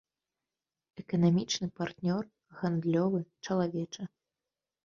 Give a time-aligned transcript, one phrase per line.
[1.03, 2.23] Эканамічны партнёр,
[2.63, 4.03] гандлёвы, чалавечы.